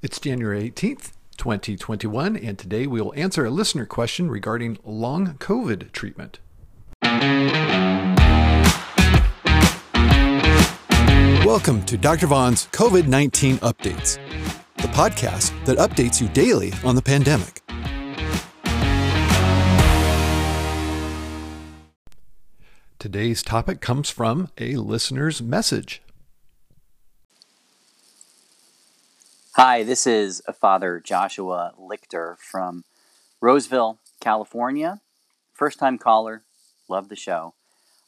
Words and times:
It's 0.00 0.20
January 0.20 0.70
18th, 0.70 1.10
2021, 1.38 2.36
and 2.36 2.56
today 2.56 2.86
we 2.86 3.00
will 3.00 3.12
answer 3.16 3.44
a 3.44 3.50
listener 3.50 3.84
question 3.84 4.30
regarding 4.30 4.78
long 4.84 5.34
COVID 5.38 5.90
treatment. 5.90 6.38
Welcome 11.44 11.84
to 11.86 11.98
Dr. 11.98 12.28
Vaughn's 12.28 12.68
COVID 12.68 13.08
19 13.08 13.56
Updates, 13.56 14.20
the 14.76 14.86
podcast 14.86 15.52
that 15.64 15.78
updates 15.78 16.20
you 16.20 16.28
daily 16.28 16.72
on 16.84 16.94
the 16.94 17.02
pandemic. 17.02 17.60
Today's 23.00 23.42
topic 23.42 23.80
comes 23.80 24.10
from 24.10 24.48
a 24.58 24.76
listener's 24.76 25.42
message. 25.42 26.02
Hi, 29.60 29.82
this 29.82 30.06
is 30.06 30.40
Father 30.60 31.00
Joshua 31.00 31.72
Lichter 31.76 32.38
from 32.38 32.84
Roseville, 33.40 33.98
California. 34.20 35.00
First 35.52 35.80
time 35.80 35.98
caller, 35.98 36.44
love 36.86 37.08
the 37.08 37.16
show. 37.16 37.54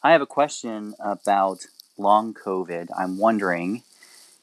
I 0.00 0.12
have 0.12 0.20
a 0.20 0.26
question 0.26 0.95
about 1.00 1.66
long 1.98 2.34
COVID. 2.34 2.90
I'm 2.96 3.18
wondering 3.18 3.82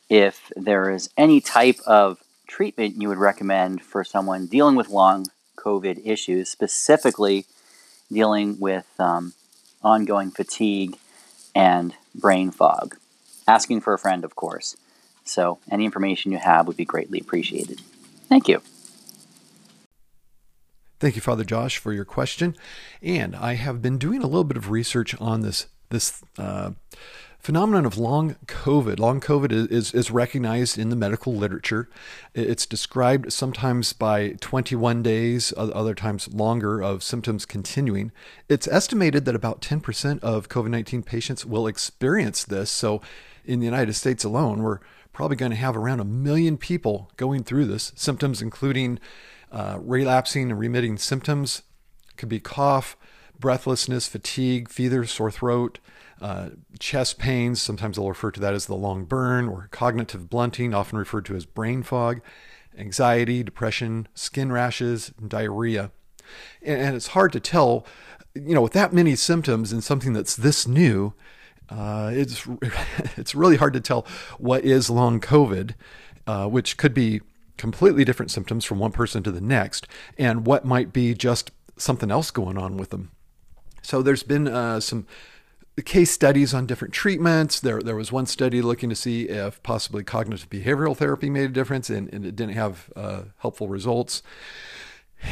if 0.09 0.51
there 0.57 0.91
is 0.91 1.09
any 1.15 1.39
type 1.39 1.79
of 1.87 2.19
treatment 2.45 3.01
you 3.01 3.07
would 3.07 3.19
recommend 3.19 3.83
for 3.83 4.03
someone 4.03 4.45
dealing 4.45 4.75
with 4.75 4.89
long 4.89 5.27
COVID 5.55 6.05
issues, 6.05 6.49
specifically 6.49 7.45
dealing 8.11 8.59
with 8.59 8.87
um, 8.99 9.31
ongoing 9.81 10.29
fatigue 10.29 10.97
and 11.55 11.93
brain 12.13 12.51
fog. 12.51 12.97
Asking 13.47 13.79
for 13.79 13.93
a 13.93 13.97
friend, 13.97 14.25
of 14.25 14.35
course. 14.35 14.75
So, 15.27 15.59
any 15.71 15.85
information 15.85 16.31
you 16.31 16.37
have 16.37 16.67
would 16.67 16.77
be 16.77 16.85
greatly 16.85 17.19
appreciated. 17.19 17.81
Thank 18.27 18.47
you. 18.47 18.61
Thank 20.99 21.15
you, 21.15 21.21
Father 21.21 21.43
Josh, 21.43 21.77
for 21.77 21.93
your 21.93 22.05
question. 22.05 22.55
And 23.03 23.35
I 23.35 23.53
have 23.53 23.81
been 23.81 23.99
doing 23.99 24.23
a 24.23 24.27
little 24.27 24.43
bit 24.43 24.57
of 24.57 24.71
research 24.71 25.15
on 25.21 25.41
this 25.41 25.67
this 25.89 26.21
uh, 26.37 26.71
phenomenon 27.39 27.85
of 27.85 27.97
long 27.97 28.35
COVID. 28.45 28.99
Long 28.99 29.21
COVID 29.21 29.51
is, 29.53 29.67
is, 29.67 29.93
is, 29.93 30.11
recognized 30.11 30.77
in 30.77 30.89
the 30.89 30.97
medical 30.97 31.33
literature. 31.33 31.87
It's 32.33 32.65
described 32.65 33.31
sometimes 33.31 33.93
by 33.93 34.35
21 34.41 35.01
days, 35.01 35.53
other 35.55 35.95
times 35.95 36.27
longer, 36.33 36.81
of 36.81 37.03
symptoms 37.03 37.45
continuing. 37.45 38.11
It's 38.49 38.67
estimated 38.67 39.23
that 39.25 39.35
about 39.35 39.61
10% 39.61 40.19
of 40.21 40.49
COVID 40.49 40.69
19 40.69 41.03
patients 41.03 41.45
will 41.45 41.67
experience 41.67 42.43
this. 42.43 42.69
So, 42.69 43.01
in 43.45 43.59
the 43.59 43.65
United 43.65 43.93
States 43.93 44.25
alone, 44.25 44.61
we're 44.61 44.79
probably 45.17 45.35
going 45.35 45.49
to 45.49 45.57
have 45.57 45.75
around 45.75 45.99
a 45.99 46.05
million 46.05 46.59
people 46.59 47.09
going 47.17 47.43
through 47.43 47.65
this. 47.65 47.91
Symptoms 47.95 48.39
including 48.39 48.99
uh, 49.51 49.79
relapsing 49.81 50.51
and 50.51 50.59
remitting 50.59 50.95
symptoms 50.95 51.63
could 52.17 52.29
be 52.29 52.39
cough, 52.39 52.95
breathlessness, 53.39 54.07
fatigue, 54.07 54.69
fever, 54.69 55.07
sore 55.07 55.31
throat, 55.31 55.79
uh, 56.21 56.49
chest 56.77 57.17
pains. 57.17 57.59
Sometimes 57.59 57.95
they'll 57.95 58.07
refer 58.07 58.29
to 58.29 58.39
that 58.39 58.53
as 58.53 58.67
the 58.67 58.75
long 58.75 59.05
burn 59.05 59.49
or 59.49 59.69
cognitive 59.71 60.29
blunting, 60.29 60.75
often 60.75 60.99
referred 60.99 61.25
to 61.25 61.35
as 61.35 61.47
brain 61.47 61.81
fog, 61.81 62.21
anxiety, 62.77 63.41
depression, 63.41 64.07
skin 64.13 64.51
rashes, 64.51 65.11
diarrhea. 65.27 65.89
And, 66.61 66.79
and 66.79 66.95
it's 66.95 67.07
hard 67.07 67.31
to 67.33 67.39
tell, 67.39 67.87
you 68.35 68.53
know, 68.53 68.61
with 68.61 68.73
that 68.73 68.93
many 68.93 69.15
symptoms 69.15 69.71
and 69.71 69.83
something 69.83 70.13
that's 70.13 70.35
this 70.35 70.67
new, 70.67 71.15
uh, 71.69 72.11
it's 72.13 72.47
it's 73.17 73.35
really 73.35 73.57
hard 73.57 73.73
to 73.73 73.79
tell 73.79 74.05
what 74.37 74.63
is 74.63 74.89
long 74.89 75.19
COVID, 75.19 75.73
uh, 76.25 76.47
which 76.47 76.77
could 76.77 76.93
be 76.93 77.21
completely 77.57 78.05
different 78.05 78.31
symptoms 78.31 78.63
from 78.65 78.79
one 78.79 78.91
person 78.91 79.23
to 79.23 79.31
the 79.31 79.41
next, 79.41 79.87
and 80.17 80.45
what 80.45 80.65
might 80.65 80.93
be 80.93 81.13
just 81.13 81.51
something 81.77 82.11
else 82.11 82.31
going 82.31 82.57
on 82.57 82.77
with 82.77 82.89
them. 82.89 83.11
So 83.81 84.01
there's 84.01 84.23
been 84.23 84.47
uh, 84.47 84.79
some 84.79 85.07
case 85.83 86.11
studies 86.11 86.53
on 86.53 86.65
different 86.65 86.93
treatments. 86.93 87.59
There 87.59 87.81
there 87.81 87.95
was 87.95 88.11
one 88.11 88.25
study 88.25 88.61
looking 88.61 88.89
to 88.89 88.95
see 88.95 89.23
if 89.23 89.61
possibly 89.63 90.03
cognitive 90.03 90.49
behavioral 90.49 90.95
therapy 90.95 91.29
made 91.29 91.45
a 91.45 91.53
difference, 91.53 91.89
and, 91.89 92.11
and 92.13 92.25
it 92.25 92.35
didn't 92.35 92.55
have 92.55 92.91
uh, 92.95 93.21
helpful 93.37 93.67
results. 93.67 94.23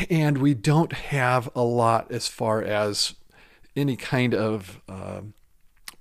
And 0.09 0.39
we 0.39 0.55
don't 0.55 0.93
have 0.93 1.49
a 1.55 1.61
lot 1.61 2.11
as 2.11 2.27
far 2.27 2.63
as 2.63 3.15
any 3.75 3.95
kind 3.95 4.33
of 4.33 4.81
uh, 4.89 5.21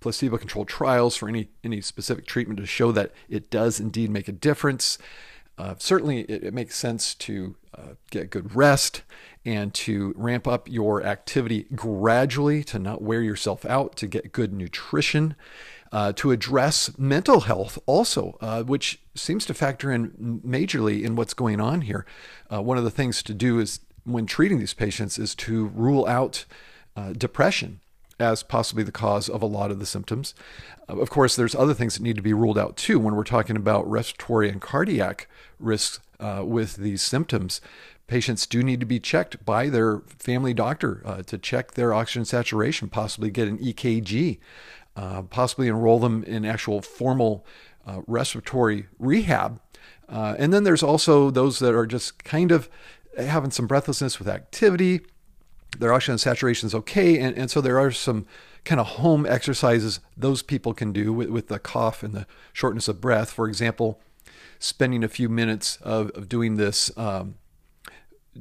placebo 0.05 0.37
controlled 0.37 0.69
trials 0.69 1.17
for 1.17 1.31
any, 1.31 1.49
any 1.65 1.81
specific 1.81 2.27
treatment 2.27 2.61
to 2.61 2.67
show 2.67 2.93
that 2.93 3.11
it 3.27 3.51
does 3.51 3.81
indeed 3.81 4.11
make 4.11 4.29
a 4.29 4.33
difference. 4.33 4.99
Uh, 5.57 5.75
certainly, 5.79 6.21
it, 6.25 6.45
it, 6.45 6.53
makes 6.53 6.77
sense 6.77 7.15
to 7.15 7.57
uh, 7.75 7.95
get 8.11 8.29
good 8.29 8.55
rest 8.55 9.01
and 9.47 9.73
to 9.73 10.13
ramp 10.15 10.47
up 10.47 10.69
your 10.71 11.03
activity 11.03 11.65
gradually, 11.75 12.63
to 12.63 12.79
not 12.79 13.01
wear 13.01 13.23
yourself 13.23 13.65
out, 13.65 13.97
to 13.97 14.07
get 14.07 14.31
good 14.31 14.53
nutrition, 14.53 15.37
uh, 15.91 16.13
to 16.13 16.33
address 16.33 16.91
mental 16.99 17.41
health 17.41 17.79
also, 17.87 18.37
uh, 18.43 18.63
which 18.63 19.01
seems 19.15 19.47
to 19.47 19.55
factor 19.55 19.91
in 19.91 20.43
majorly 20.45 21.03
in 21.03 21.17
what's 21.17 21.33
going 21.33 21.63
on 21.63 21.81
here. 21.81 22.05
Uh, 22.53 22.61
one 22.61 22.77
of 22.77 22.85
the 22.85 22.91
things 22.91 23.23
to 23.23 23.33
do 23.33 23.59
is 23.59 23.81
when 24.05 24.27
treating 24.27 24.59
these 24.59 24.75
patients 24.75 25.19
is 25.19 25.35
to 25.35 25.69
rule 25.69 26.05
out 26.05 26.45
uh, 26.95 27.15
depression 27.15 27.81
as 28.19 28.43
possibly 28.43 28.83
the 28.83 28.93
cause 28.93 29.29
of 29.29 29.43
a 29.43 29.47
lot 29.47 29.71
of 29.71 29.79
the 29.79 29.87
symptoms. 29.87 30.35
Uh, 30.89 30.99
of 30.99 31.11
course, 31.11 31.37
there's 31.37 31.55
other 31.55 31.75
things 31.75 31.95
that 31.95 32.03
need 32.03 32.17
to 32.17 32.23
be 32.23 32.33
ruled 32.33 32.59
out 32.59 32.77
too 32.77 32.99
when 32.99 33.15
we're 33.15 33.25
talking 33.25 33.57
about 33.57 33.89
respiratory 33.91 34.49
and 34.49 34.61
cardiac 34.61 35.29
risks 35.59 36.01
uh, 36.21 36.43
with 36.45 36.77
these 36.77 37.03
symptoms. 37.03 37.61
Patients 38.07 38.47
do 38.47 38.63
need 38.63 38.81
to 38.81 38.87
be 38.87 39.01
checked 39.01 39.45
by 39.45 39.69
their 39.69 40.01
family 40.19 40.53
doctor 40.53 41.03
uh, 41.05 41.23
to 41.23 41.39
check 41.39 41.73
their 41.73 41.95
oxygen 41.95 42.25
saturation, 42.25 42.89
possibly 42.89 43.31
get 43.31 43.49
an 43.49 43.59
EKG, 43.59 44.39
uh, 44.95 45.23
possibly 45.23 45.69
enroll 45.69 45.99
them 45.99 46.23
in 46.25 46.45
actual 46.45 46.83
formal 46.83 47.47
uh, 47.87 48.03
respiratory 48.07 48.87
rehab. 48.99 49.61
Uh, 50.09 50.35
and 50.39 50.53
then 50.53 50.65
there's 50.65 50.83
also 50.83 51.31
those 51.31 51.59
that 51.61 51.75
are 51.75 51.87
just 51.87 52.23
kind 52.25 52.53
of 52.53 52.69
having 53.17 53.51
some 53.51 53.67
breathlessness 53.67 54.19
with 54.19 54.29
activity 54.29 55.01
their 55.79 55.93
oxygen 55.93 56.19
saturation 56.19 56.67
is 56.67 56.75
okay. 56.75 57.19
And, 57.19 57.37
and 57.37 57.51
so 57.51 57.61
there 57.61 57.79
are 57.79 57.91
some 57.91 58.27
kind 58.65 58.81
of 58.81 58.87
home 58.87 59.27
exercises 59.27 60.01
those 60.17 60.43
people 60.43 60.73
can 60.73 60.93
do 60.93 61.13
with, 61.13 61.29
with 61.29 61.49
the 61.49 61.59
cough 61.59 62.03
and 62.03 62.15
the 62.15 62.27
shortness 62.53 62.89
of 62.89 63.01
breath. 63.01 63.31
For 63.31 63.47
example, 63.47 64.01
spending 64.59 65.05
a 65.05 65.09
few 65.09 65.29
minutes 65.29 65.77
of, 65.83 66.11
of 66.11 66.29
doing 66.29 66.57
this 66.57 66.97
um, 66.97 67.35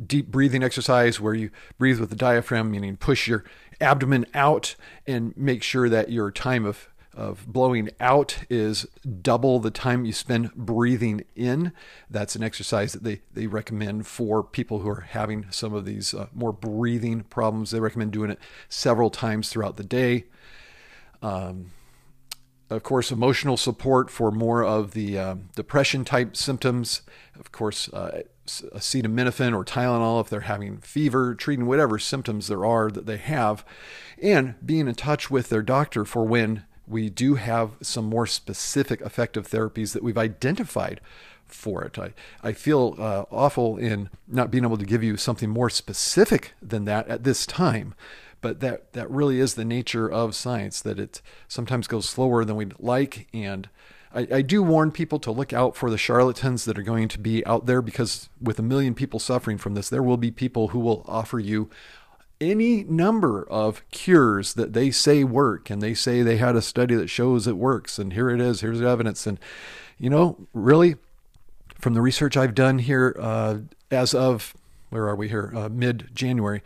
deep 0.07 0.27
breathing 0.27 0.63
exercise 0.63 1.19
where 1.19 1.33
you 1.33 1.51
breathe 1.77 1.99
with 1.99 2.09
the 2.09 2.15
diaphragm, 2.15 2.71
meaning 2.71 2.95
push 2.95 3.27
your 3.27 3.43
abdomen 3.81 4.25
out 4.33 4.75
and 5.05 5.35
make 5.35 5.61
sure 5.61 5.89
that 5.89 6.09
your 6.09 6.31
time 6.31 6.65
of 6.65 6.87
of 7.15 7.45
blowing 7.47 7.89
out 7.99 8.39
is 8.49 8.85
double 9.21 9.59
the 9.59 9.71
time 9.71 10.05
you 10.05 10.13
spend 10.13 10.53
breathing 10.55 11.23
in. 11.35 11.71
That's 12.09 12.35
an 12.35 12.43
exercise 12.43 12.93
that 12.93 13.03
they, 13.03 13.21
they 13.31 13.47
recommend 13.47 14.07
for 14.07 14.43
people 14.43 14.79
who 14.79 14.89
are 14.89 15.01
having 15.01 15.45
some 15.51 15.73
of 15.73 15.85
these 15.85 16.13
uh, 16.13 16.27
more 16.33 16.53
breathing 16.53 17.21
problems. 17.23 17.71
They 17.71 17.79
recommend 17.79 18.11
doing 18.11 18.31
it 18.31 18.39
several 18.69 19.09
times 19.09 19.49
throughout 19.49 19.77
the 19.77 19.83
day. 19.83 20.25
Um, 21.21 21.71
of 22.69 22.81
course, 22.81 23.11
emotional 23.11 23.57
support 23.57 24.09
for 24.09 24.31
more 24.31 24.63
of 24.63 24.91
the 24.91 25.19
um, 25.19 25.49
depression 25.55 26.05
type 26.05 26.35
symptoms. 26.35 27.01
Of 27.39 27.51
course, 27.51 27.87
uh, 27.89 28.23
acetaminophen 28.47 29.55
or 29.55 29.63
Tylenol 29.63 30.21
if 30.21 30.29
they're 30.29 30.41
having 30.41 30.77
fever, 30.79 31.35
treating 31.35 31.65
whatever 31.65 31.99
symptoms 31.99 32.47
there 32.47 32.65
are 32.65 32.89
that 32.89 33.05
they 33.05 33.17
have, 33.17 33.63
and 34.21 34.55
being 34.65 34.87
in 34.87 34.95
touch 34.95 35.29
with 35.29 35.49
their 35.49 35.61
doctor 35.61 36.03
for 36.03 36.25
when 36.25 36.63
we 36.87 37.09
do 37.09 37.35
have 37.35 37.71
some 37.81 38.05
more 38.05 38.27
specific 38.27 39.01
effective 39.01 39.47
therapies 39.47 39.93
that 39.93 40.03
we've 40.03 40.17
identified 40.17 40.99
for 41.45 41.83
it. 41.83 41.97
I, 41.99 42.13
I 42.41 42.51
feel 42.53 42.95
uh, 42.97 43.25
awful 43.31 43.77
in 43.77 44.09
not 44.27 44.51
being 44.51 44.63
able 44.63 44.77
to 44.77 44.85
give 44.85 45.03
you 45.03 45.17
something 45.17 45.49
more 45.49 45.69
specific 45.69 46.53
than 46.61 46.85
that 46.85 47.07
at 47.07 47.23
this 47.23 47.45
time, 47.45 47.93
but 48.41 48.59
that, 48.59 48.91
that 48.93 49.09
really 49.09 49.39
is 49.39 49.53
the 49.53 49.65
nature 49.65 50.09
of 50.11 50.35
science, 50.35 50.81
that 50.81 50.99
it 50.99 51.21
sometimes 51.47 51.87
goes 51.87 52.09
slower 52.09 52.43
than 52.43 52.55
we'd 52.55 52.73
like. 52.79 53.27
And 53.33 53.69
I, 54.13 54.27
I 54.31 54.41
do 54.41 54.61
warn 54.61 54.91
people 54.91 55.19
to 55.19 55.31
look 55.31 55.53
out 55.53 55.75
for 55.75 55.89
the 55.89 55.97
charlatans 55.97 56.65
that 56.65 56.77
are 56.77 56.83
going 56.83 57.07
to 57.09 57.19
be 57.19 57.45
out 57.45 57.65
there 57.65 57.81
because 57.81 58.29
with 58.41 58.59
a 58.59 58.63
million 58.63 58.93
people 58.93 59.19
suffering 59.19 59.57
from 59.57 59.75
this, 59.75 59.89
there 59.89 60.03
will 60.03 60.17
be 60.17 60.31
people 60.31 60.69
who 60.69 60.79
will 60.79 61.05
offer 61.07 61.39
you 61.39 61.69
any 62.43 62.83
number 62.83 63.43
of 63.49 63.87
cures 63.91 64.53
that 64.53 64.73
they 64.73 64.91
say 64.91 65.23
work 65.23 65.69
and 65.69 65.81
they 65.81 65.93
say 65.93 66.21
they 66.21 66.37
had 66.37 66.55
a 66.55 66.61
study 66.61 66.95
that 66.95 67.09
shows 67.09 67.47
it 67.47 67.57
works 67.57 67.97
and 67.97 68.13
here 68.13 68.29
it 68.29 68.41
is 68.41 68.61
here's 68.61 68.79
the 68.79 68.87
evidence. 68.87 69.25
And 69.25 69.39
you 69.97 70.09
know 70.09 70.47
really 70.53 70.95
from 71.79 71.93
the 71.93 72.01
research 72.01 72.37
i've 72.37 72.55
done 72.55 72.79
here 72.79 73.15
uh, 73.19 73.57
as 73.91 74.13
of 74.13 74.55
where 74.89 75.07
are 75.07 75.15
we 75.15 75.29
here? 75.29 75.51
Uh, 75.55 75.69
mid 75.69 76.09
january 76.13 76.61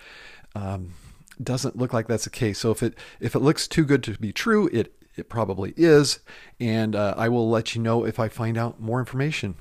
um, 0.55 0.93
doesn't 1.41 1.77
look 1.77 1.93
like 1.93 2.07
that's 2.07 2.23
the 2.23 2.29
case. 2.29 2.59
So 2.59 2.71
if 2.71 2.81
it 2.81 2.95
if 3.19 3.35
it 3.35 3.39
looks 3.39 3.67
too 3.67 3.85
good 3.85 4.03
to 4.03 4.17
be 4.17 4.31
true 4.31 4.69
it 4.73 4.93
it 5.15 5.29
probably 5.29 5.73
is. 5.77 6.19
And 6.59 6.95
uh, 6.95 7.13
i 7.17 7.29
will 7.29 7.49
let 7.49 7.75
you 7.75 7.81
know 7.81 8.05
if 8.05 8.19
i 8.19 8.27
find 8.27 8.57
out 8.57 8.79
more 8.79 8.99
information 8.99 9.55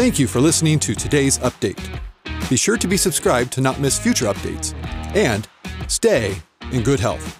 Thank 0.00 0.18
you 0.18 0.26
for 0.26 0.40
listening 0.40 0.78
to 0.78 0.94
today's 0.94 1.36
update. 1.40 2.00
Be 2.48 2.56
sure 2.56 2.78
to 2.78 2.88
be 2.88 2.96
subscribed 2.96 3.52
to 3.52 3.60
not 3.60 3.80
miss 3.80 3.98
future 3.98 4.24
updates. 4.24 4.72
And 5.14 5.46
stay 5.88 6.36
in 6.72 6.82
good 6.82 6.98
health. 6.98 7.38